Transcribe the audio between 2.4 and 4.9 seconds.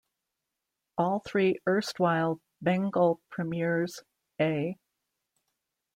Bengal premiers-A.